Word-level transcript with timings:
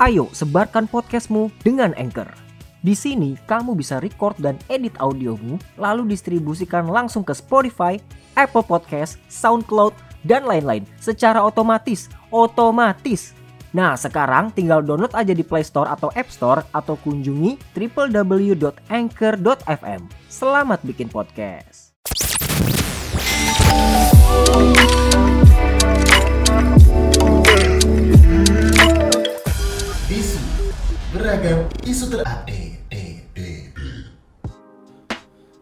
Ayo 0.00 0.32
sebarkan 0.32 0.88
podcastmu 0.88 1.52
dengan 1.60 1.92
Anchor. 2.00 2.32
Di 2.80 2.96
sini 2.96 3.36
kamu 3.44 3.76
bisa 3.76 4.00
record 4.00 4.32
dan 4.40 4.56
edit 4.72 4.96
audiomu 4.96 5.60
lalu 5.76 6.08
distribusikan 6.08 6.88
langsung 6.88 7.20
ke 7.20 7.36
Spotify, 7.36 8.00
Apple 8.32 8.64
Podcast, 8.64 9.20
SoundCloud, 9.28 9.92
dan 10.24 10.48
lain-lain 10.48 10.88
secara 10.96 11.44
otomatis. 11.44 12.08
Otomatis. 12.32 13.36
Nah, 13.76 13.92
sekarang 13.92 14.56
tinggal 14.56 14.80
download 14.80 15.12
aja 15.12 15.36
di 15.36 15.44
Play 15.44 15.68
Store 15.68 15.92
atau 15.92 16.08
App 16.16 16.32
Store 16.32 16.64
atau 16.72 16.96
kunjungi 17.04 17.60
www.anchor.fm. 17.76 18.80
Selamat 20.32 20.80
bikin 20.80 21.12
podcast. 21.12 21.89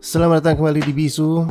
Selamat 0.09 0.41
datang 0.41 0.65
kembali 0.65 0.89
di 0.89 0.97
Bisu 0.97 1.45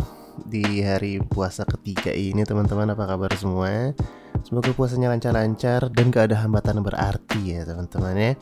di 0.50 0.82
hari 0.82 1.22
puasa 1.22 1.62
ketiga 1.62 2.10
ini 2.10 2.42
teman-teman 2.42 2.90
apa 2.90 3.06
kabar 3.06 3.30
semua? 3.38 3.94
Semoga 4.42 4.74
puasanya 4.74 5.14
lancar-lancar 5.14 5.94
dan 5.94 6.10
gak 6.10 6.34
ada 6.34 6.42
hambatan 6.42 6.82
berarti 6.82 7.54
ya 7.54 7.70
teman-teman 7.70 8.18
ya. 8.18 8.34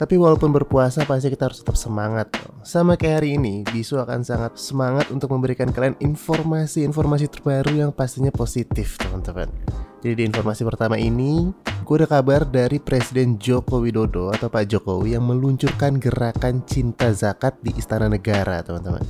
Tapi 0.00 0.16
walaupun 0.16 0.48
berpuasa 0.48 1.04
pasti 1.04 1.28
kita 1.28 1.52
harus 1.52 1.60
tetap 1.60 1.76
semangat 1.76 2.32
Sama 2.64 2.96
kayak 2.96 3.20
hari 3.20 3.36
ini 3.36 3.60
Bisu 3.68 4.00
akan 4.00 4.24
sangat 4.24 4.56
semangat 4.56 5.12
untuk 5.12 5.28
memberikan 5.28 5.68
kalian 5.68 5.92
informasi-informasi 6.00 7.28
terbaru 7.28 7.84
yang 7.84 7.92
pastinya 7.92 8.32
positif 8.32 8.96
teman-teman 8.96 9.52
Jadi 10.00 10.14
di 10.16 10.24
informasi 10.24 10.64
pertama 10.64 10.96
ini 10.96 11.52
Gue 11.90 11.98
ada 11.98 12.22
kabar 12.22 12.46
dari 12.46 12.78
Presiden 12.78 13.34
Joko 13.34 13.82
Widodo 13.82 14.30
atau 14.30 14.46
Pak 14.46 14.62
Jokowi 14.70 15.18
yang 15.18 15.26
meluncurkan 15.26 15.98
gerakan 15.98 16.62
cinta 16.62 17.10
zakat 17.10 17.58
di 17.66 17.74
Istana 17.74 18.06
Negara 18.06 18.62
teman-teman. 18.62 19.02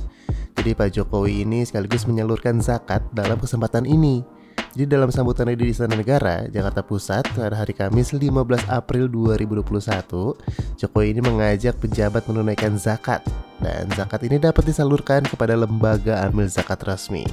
Jadi 0.57 0.73
Pak 0.73 0.89
Jokowi 0.89 1.45
ini 1.45 1.61
sekaligus 1.61 2.09
menyalurkan 2.09 2.57
zakat 2.57 3.05
dalam 3.13 3.37
kesempatan 3.37 3.85
ini. 3.85 4.25
Jadi 4.73 4.97
dalam 4.97 5.13
sambutannya 5.13 5.53
di 5.53 5.69
Istana 5.69 5.93
Negara, 5.93 6.49
Jakarta 6.49 6.81
Pusat 6.81 7.29
pada 7.37 7.53
hari 7.53 7.77
Kamis 7.77 8.17
15 8.17 8.33
April 8.65 9.05
2021, 9.13 10.33
Jokowi 10.81 11.13
ini 11.13 11.21
mengajak 11.21 11.77
pejabat 11.77 12.25
menunaikan 12.25 12.81
zakat. 12.81 13.21
Dan 13.61 13.93
zakat 13.93 14.25
ini 14.25 14.41
dapat 14.41 14.65
disalurkan 14.65 15.21
kepada 15.29 15.53
lembaga 15.53 16.25
amil 16.25 16.49
zakat 16.49 16.81
resmi. 16.81 17.29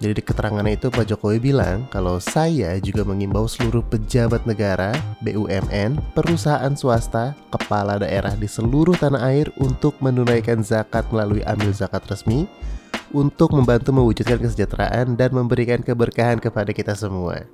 Jadi 0.00 0.16
di 0.16 0.24
keterangannya 0.24 0.80
itu 0.80 0.88
Pak 0.88 1.12
Jokowi 1.12 1.52
bilang 1.52 1.84
kalau 1.92 2.16
saya 2.16 2.80
juga 2.80 3.04
mengimbau 3.04 3.44
seluruh 3.44 3.84
pejabat 3.84 4.48
negara, 4.48 4.96
BUMN, 5.20 6.00
perusahaan 6.16 6.72
swasta, 6.72 7.36
kepala 7.52 8.00
daerah 8.00 8.32
di 8.32 8.48
seluruh 8.48 8.96
tanah 8.96 9.20
air 9.28 9.52
untuk 9.60 10.00
menunaikan 10.00 10.64
zakat 10.64 11.04
melalui 11.12 11.44
amil 11.44 11.76
zakat 11.76 12.00
resmi 12.08 12.48
untuk 13.12 13.52
membantu 13.52 13.92
mewujudkan 13.92 14.40
kesejahteraan 14.40 15.20
dan 15.20 15.36
memberikan 15.36 15.84
keberkahan 15.84 16.40
kepada 16.40 16.72
kita 16.72 16.96
semua. 16.96 17.44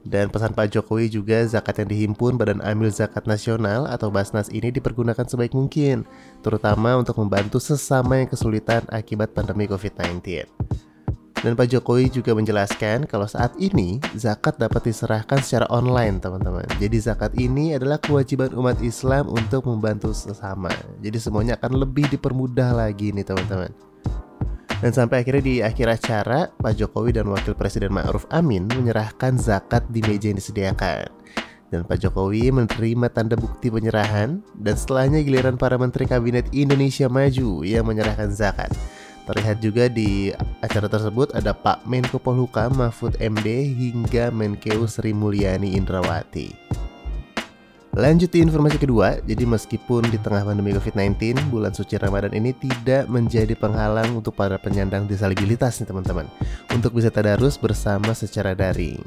Dan 0.00 0.32
pesan 0.32 0.56
Pak 0.56 0.72
Jokowi 0.72 1.12
juga 1.12 1.44
zakat 1.44 1.84
yang 1.84 1.90
dihimpun 1.92 2.40
Badan 2.40 2.64
Amil 2.64 2.88
Zakat 2.88 3.28
Nasional 3.28 3.84
atau 3.84 4.08
Basnas 4.08 4.48
ini 4.48 4.72
dipergunakan 4.72 5.28
sebaik 5.28 5.52
mungkin, 5.52 6.08
terutama 6.40 6.96
untuk 6.96 7.20
membantu 7.20 7.60
sesama 7.60 8.16
yang 8.16 8.30
kesulitan 8.32 8.80
akibat 8.88 9.36
pandemi 9.36 9.68
COVID-19. 9.68 10.48
Dan 11.40 11.56
Pak 11.56 11.72
Jokowi 11.72 12.12
juga 12.12 12.36
menjelaskan 12.36 13.08
kalau 13.08 13.24
saat 13.24 13.56
ini 13.56 13.96
zakat 14.12 14.60
dapat 14.60 14.92
diserahkan 14.92 15.40
secara 15.40 15.64
online 15.72 16.20
teman-teman 16.20 16.68
Jadi 16.76 17.00
zakat 17.00 17.32
ini 17.32 17.72
adalah 17.72 17.96
kewajiban 17.96 18.52
umat 18.52 18.76
Islam 18.84 19.24
untuk 19.32 19.64
membantu 19.64 20.12
sesama 20.12 20.68
Jadi 21.00 21.16
semuanya 21.16 21.56
akan 21.56 21.80
lebih 21.80 22.12
dipermudah 22.12 22.76
lagi 22.76 23.16
nih 23.16 23.24
teman-teman 23.24 23.72
dan 24.80 24.96
sampai 24.96 25.20
akhirnya 25.20 25.44
di 25.44 25.56
akhir 25.60 25.86
acara, 25.92 26.48
Pak 26.56 26.72
Jokowi 26.72 27.12
dan 27.12 27.28
Wakil 27.28 27.52
Presiden 27.52 27.92
Ma'ruf 27.92 28.24
Amin 28.32 28.64
menyerahkan 28.64 29.36
zakat 29.36 29.84
di 29.92 30.00
meja 30.00 30.32
yang 30.32 30.40
disediakan. 30.40 31.04
Dan 31.68 31.84
Pak 31.84 32.00
Jokowi 32.00 32.48
menerima 32.48 33.12
tanda 33.12 33.36
bukti 33.36 33.68
penyerahan 33.68 34.40
dan 34.56 34.74
setelahnya 34.74 35.20
giliran 35.20 35.60
para 35.60 35.76
Menteri 35.76 36.08
Kabinet 36.08 36.48
Indonesia 36.56 37.12
Maju 37.12 37.60
yang 37.62 37.84
menyerahkan 37.86 38.32
zakat. 38.32 38.72
Terlihat 39.30 39.62
juga 39.62 39.86
di 39.86 40.34
acara 40.58 40.90
tersebut 40.90 41.30
ada 41.38 41.54
Pak 41.54 41.86
Menko 41.86 42.18
Polhukam 42.18 42.74
Mahfud 42.74 43.14
MD 43.22 43.62
hingga 43.78 44.34
Menkeu 44.34 44.90
Sri 44.90 45.14
Mulyani 45.14 45.78
Indrawati. 45.78 46.50
Lanjut 47.94 48.26
di 48.26 48.42
informasi 48.42 48.78
kedua, 48.82 49.22
jadi 49.22 49.46
meskipun 49.46 50.10
di 50.10 50.18
tengah 50.18 50.42
pandemi 50.42 50.74
COVID-19, 50.74 51.46
bulan 51.46 51.70
suci 51.70 51.94
Ramadan 51.94 52.34
ini 52.34 52.50
tidak 52.58 53.06
menjadi 53.06 53.54
penghalang 53.54 54.18
untuk 54.18 54.34
para 54.34 54.58
penyandang 54.58 55.06
disabilitas 55.06 55.78
nih 55.78 55.90
teman-teman, 55.90 56.26
untuk 56.74 56.98
bisa 56.98 57.14
tadarus 57.14 57.54
bersama 57.54 58.10
secara 58.14 58.54
daring. 58.58 58.98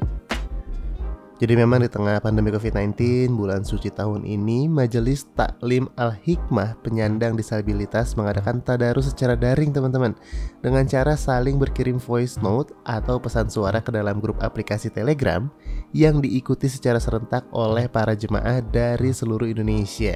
Jadi 1.34 1.58
memang 1.58 1.82
di 1.82 1.90
tengah 1.90 2.22
pandemi 2.22 2.54
COVID-19, 2.54 2.94
bulan 3.34 3.66
suci 3.66 3.90
tahun 3.90 4.22
ini, 4.22 4.70
Majelis 4.70 5.26
Taklim 5.34 5.90
Al-Hikmah 5.98 6.78
penyandang 6.78 7.34
disabilitas 7.34 8.14
mengadakan 8.14 8.62
tadarus 8.62 9.10
secara 9.10 9.34
daring 9.34 9.74
teman-teman 9.74 10.14
dengan 10.62 10.86
cara 10.86 11.18
saling 11.18 11.58
berkirim 11.58 11.98
voice 11.98 12.38
note 12.38 12.70
atau 12.86 13.18
pesan 13.18 13.50
suara 13.50 13.82
ke 13.82 13.90
dalam 13.90 14.22
grup 14.22 14.38
aplikasi 14.46 14.94
Telegram 14.94 15.50
yang 15.90 16.22
diikuti 16.22 16.70
secara 16.70 17.02
serentak 17.02 17.42
oleh 17.50 17.90
para 17.90 18.14
jemaah 18.14 18.62
dari 18.62 19.10
seluruh 19.10 19.50
Indonesia. 19.50 20.14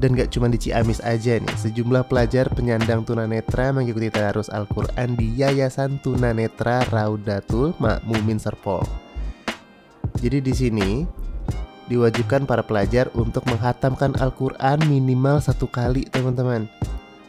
Dan 0.00 0.16
gak 0.16 0.32
cuma 0.32 0.48
di 0.48 0.56
Ciamis 0.56 1.04
aja 1.04 1.36
nih, 1.36 1.56
sejumlah 1.60 2.08
pelajar 2.08 2.48
penyandang 2.56 3.04
tunanetra 3.04 3.68
mengikuti 3.68 4.08
tadarus 4.08 4.48
Al-Quran 4.48 5.12
di 5.12 5.28
Yayasan 5.36 6.00
Tunanetra 6.00 6.88
Raudatul 6.88 7.76
Makmumin 7.76 8.40
Serpol. 8.40 9.03
Jadi 10.24 10.40
di 10.40 10.56
sini 10.56 10.90
diwajibkan 11.92 12.48
para 12.48 12.64
pelajar 12.64 13.12
untuk 13.12 13.44
menghatamkan 13.44 14.16
Al-Quran 14.16 14.80
minimal 14.88 15.44
satu 15.44 15.68
kali 15.68 16.08
teman-teman 16.08 16.64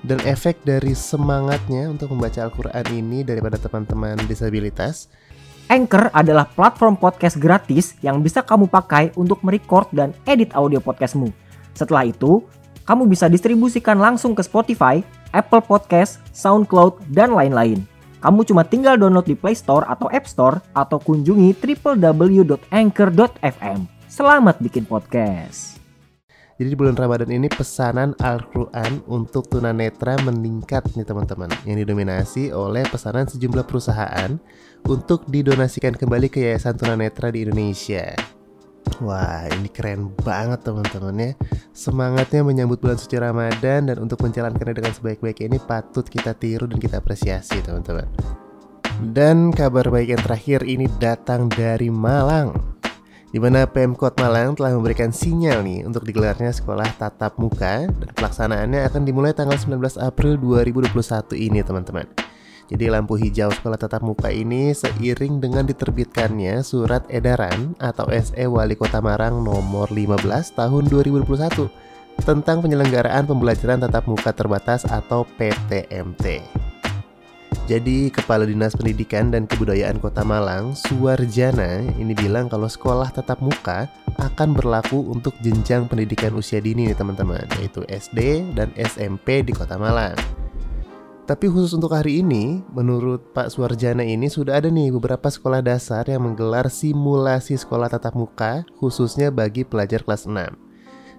dan 0.07 0.23
efek 0.23 0.63
dari 0.63 0.95
semangatnya 0.95 1.91
untuk 1.91 2.15
membaca 2.15 2.47
Al-Quran 2.47 2.87
ini 2.95 3.27
daripada 3.27 3.59
teman-teman 3.59 4.15
disabilitas 4.31 5.11
Anchor 5.67 6.07
adalah 6.15 6.47
platform 6.47 6.95
podcast 6.95 7.35
gratis 7.35 7.99
yang 7.99 8.23
bisa 8.23 8.39
kamu 8.45 8.71
pakai 8.71 9.11
untuk 9.19 9.43
merecord 9.43 9.91
dan 9.91 10.15
edit 10.23 10.53
audio 10.55 10.77
podcastmu. 10.77 11.33
Setelah 11.73 12.07
itu, 12.07 12.45
kamu 12.85 13.09
bisa 13.09 13.25
distribusikan 13.25 13.97
langsung 13.97 14.37
ke 14.37 14.45
Spotify, 14.45 15.01
Apple 15.33 15.65
Podcast, 15.65 16.21
SoundCloud, 16.37 17.09
dan 17.09 17.33
lain-lain. 17.33 17.81
Kamu 18.25 18.41
cuma 18.41 18.65
tinggal 18.65 18.97
download 18.97 19.29
di 19.29 19.37
Play 19.37 19.53
Store 19.53 19.85
atau 19.85 20.09
App 20.09 20.25
Store 20.25 20.57
atau 20.73 20.97
kunjungi 20.97 21.53
www.anchor.fm. 21.61 23.79
Selamat 24.09 24.57
bikin 24.57 24.89
podcast. 24.89 25.77
Jadi 26.57 26.73
di 26.73 26.75
bulan 26.79 26.97
Ramadan 26.97 27.29
ini 27.29 27.45
pesanan 27.53 28.17
Al-Quran 28.17 29.05
untuk 29.05 29.45
tunanetra 29.45 30.17
meningkat 30.23 30.87
nih 30.95 31.03
teman-teman 31.03 31.51
Yang 31.67 31.83
didominasi 31.83 32.55
oleh 32.55 32.87
pesanan 32.87 33.27
sejumlah 33.27 33.67
perusahaan 33.67 34.39
Untuk 34.87 35.27
didonasikan 35.27 35.99
kembali 35.99 36.31
ke 36.31 36.47
Yayasan 36.47 36.79
Tunanetra 36.79 37.27
di 37.27 37.43
Indonesia 37.43 38.15
Wah 39.03 39.43
ini 39.51 39.67
keren 39.67 40.15
banget 40.23 40.63
teman-teman 40.63 41.15
ya 41.19 41.31
Semangatnya 41.75 42.47
menyambut 42.47 42.79
bulan 42.79 42.95
suci 42.95 43.19
Ramadan 43.19 43.91
Dan 43.91 43.97
untuk 43.99 44.23
menjalankannya 44.23 44.75
dengan 44.79 44.93
sebaik-baiknya 44.95 45.51
ini 45.51 45.59
patut 45.59 46.07
kita 46.07 46.31
tiru 46.31 46.63
dan 46.69 46.79
kita 46.79 47.03
apresiasi 47.03 47.59
teman-teman 47.59 48.07
Dan 49.01 49.51
kabar 49.51 49.91
baik 49.91 50.15
yang 50.15 50.23
terakhir 50.23 50.63
ini 50.63 50.87
datang 50.97 51.51
dari 51.51 51.91
Malang 51.91 52.75
di 53.35 53.43
mana 53.43 53.67
Pemkot 53.67 54.15
Malang 54.15 54.55
telah 54.55 54.71
memberikan 54.71 55.11
sinyal 55.11 55.59
nih 55.59 55.83
untuk 55.83 56.07
digelarnya 56.07 56.55
sekolah 56.55 56.87
tatap 56.95 57.35
muka 57.35 57.83
dan 57.83 58.11
pelaksanaannya 58.15 58.87
akan 58.87 59.03
dimulai 59.03 59.35
tanggal 59.35 59.59
19 59.59 59.99
April 59.99 60.39
2021 60.39 61.35
ini 61.35 61.59
teman-teman. 61.59 62.24
Jadi 62.65 62.89
lampu 62.89 63.13
hijau 63.13 63.53
sekolah 63.53 63.77
tatap 63.77 64.01
muka 64.01 64.33
ini 64.33 64.73
seiring 64.73 65.37
dengan 65.37 65.69
diterbitkannya 65.69 66.65
surat 66.65 67.05
edaran 67.13 67.77
atau 67.77 68.09
SE 68.09 68.45
Wali 68.49 68.73
Kota 68.73 69.05
Marang 69.05 69.45
nomor 69.45 69.93
15 69.93 70.25
tahun 70.57 70.83
2021 70.89 71.69
tentang 72.25 72.65
penyelenggaraan 72.65 73.29
pembelajaran 73.29 73.85
tatap 73.85 74.09
muka 74.09 74.33
terbatas 74.33 74.81
atau 74.89 75.29
PTMT. 75.37 76.41
Jadi 77.65 78.13
Kepala 78.13 78.45
Dinas 78.45 78.77
Pendidikan 78.77 79.33
dan 79.33 79.49
Kebudayaan 79.49 79.97
Kota 79.97 80.21
Malang, 80.21 80.77
Suwarjana, 80.77 81.81
ini 81.97 82.13
bilang 82.13 82.45
kalau 82.45 82.69
sekolah 82.69 83.09
tatap 83.09 83.41
muka 83.41 83.89
akan 84.21 84.53
berlaku 84.53 85.01
untuk 85.09 85.33
jenjang 85.41 85.89
pendidikan 85.89 86.37
usia 86.37 86.61
dini 86.61 86.85
nih 86.85 86.97
teman-teman, 86.97 87.41
yaitu 87.57 87.81
SD 87.89 88.53
dan 88.53 88.69
SMP 88.77 89.41
di 89.41 89.49
Kota 89.49 89.81
Malang. 89.81 90.44
Tapi 91.25 91.49
khusus 91.49 91.73
untuk 91.73 91.89
hari 91.89 92.21
ini, 92.21 92.61
menurut 92.69 93.33
Pak 93.33 93.49
Suarjana 93.49 94.05
ini 94.05 94.29
sudah 94.29 94.61
ada 94.61 94.69
nih 94.69 94.93
beberapa 94.93 95.25
sekolah 95.25 95.65
dasar 95.65 96.05
yang 96.05 96.21
menggelar 96.21 96.69
simulasi 96.69 97.57
sekolah 97.57 97.89
tatap 97.89 98.13
muka 98.13 98.61
khususnya 98.77 99.33
bagi 99.33 99.65
pelajar 99.65 100.05
kelas 100.05 100.29
6. 100.29 100.37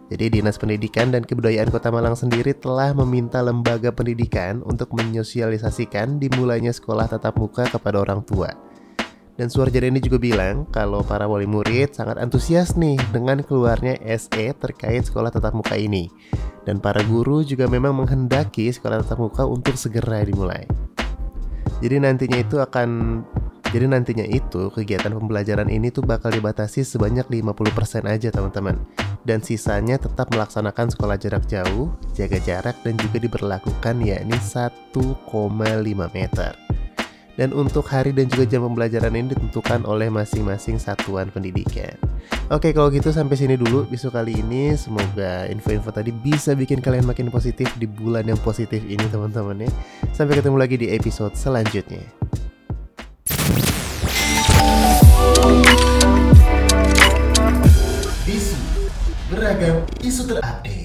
Jadi 0.06 0.38
Dinas 0.38 0.62
Pendidikan 0.62 1.10
dan 1.10 1.26
Kebudayaan 1.26 1.74
Kota 1.74 1.90
Malang 1.90 2.14
sendiri 2.14 2.54
telah 2.54 2.94
meminta 2.94 3.42
lembaga 3.42 3.90
pendidikan 3.90 4.62
untuk 4.62 4.94
menyosialisasikan 4.94 6.22
dimulainya 6.22 6.70
sekolah 6.70 7.10
tatap 7.10 7.34
muka 7.42 7.66
kepada 7.66 7.98
orang 7.98 8.22
tua. 8.22 8.54
Dan 9.34 9.50
Suarjana 9.50 9.90
ini 9.90 9.98
juga 9.98 10.22
bilang 10.22 10.70
kalau 10.70 11.02
para 11.02 11.26
wali 11.26 11.50
murid 11.50 11.98
sangat 11.98 12.22
antusias 12.22 12.78
nih 12.78 12.94
dengan 13.10 13.42
keluarnya 13.42 13.98
SE 14.22 14.54
terkait 14.54 15.02
sekolah 15.02 15.34
tatap 15.34 15.50
muka 15.50 15.74
ini 15.74 16.14
dan 16.66 16.82
para 16.82 16.98
guru 17.06 17.46
juga 17.46 17.70
memang 17.70 17.94
menghendaki 17.94 18.68
sekolah 18.74 19.06
tatap 19.06 19.22
muka 19.22 19.46
untuk 19.46 19.78
segera 19.78 20.26
dimulai. 20.26 20.66
Jadi 21.78 22.02
nantinya 22.02 22.42
itu 22.42 22.58
akan 22.58 23.22
jadi 23.70 23.86
nantinya 23.90 24.26
itu 24.26 24.70
kegiatan 24.70 25.10
pembelajaran 25.14 25.66
ini 25.70 25.90
tuh 25.90 26.02
bakal 26.06 26.30
dibatasi 26.30 26.86
sebanyak 26.86 27.26
50% 27.26 28.06
aja 28.06 28.28
teman-teman. 28.30 28.78
Dan 29.26 29.42
sisanya 29.42 29.98
tetap 29.98 30.30
melaksanakan 30.30 30.86
sekolah 30.94 31.18
jarak 31.18 31.50
jauh, 31.50 31.90
jaga 32.14 32.38
jarak 32.46 32.78
dan 32.86 32.94
juga 32.94 33.18
diberlakukan 33.18 33.98
yakni 34.06 34.38
1,5 34.38 34.94
meter. 36.14 36.52
Dan 37.36 37.50
untuk 37.52 37.84
hari 37.90 38.14
dan 38.14 38.30
juga 38.30 38.46
jam 38.46 38.64
pembelajaran 38.64 39.12
ini 39.12 39.34
ditentukan 39.34 39.82
oleh 39.84 40.08
masing-masing 40.08 40.78
satuan 40.78 41.28
pendidikan. 41.34 41.98
Oke, 42.46 42.70
kalau 42.70 42.94
gitu 42.94 43.10
sampai 43.10 43.34
sini 43.34 43.58
dulu 43.58 43.90
besok 43.90 44.14
kali 44.14 44.38
ini. 44.38 44.78
Semoga 44.78 45.50
info-info 45.50 45.90
tadi 45.90 46.14
bisa 46.14 46.54
bikin 46.54 46.78
kalian 46.78 47.02
makin 47.02 47.26
positif 47.26 47.66
di 47.74 47.90
bulan 47.90 48.22
yang 48.22 48.38
positif 48.38 48.86
ini, 48.86 49.02
teman-teman 49.10 49.66
ya. 49.66 49.70
Sampai 50.14 50.38
ketemu 50.38 50.54
lagi 50.54 50.78
di 50.78 50.94
episode 50.94 51.34
selanjutnya. 51.34 52.06
Bisu 58.22 58.58
beragam 59.26 59.82
isu 60.02 60.22
terupdate. 60.30 60.75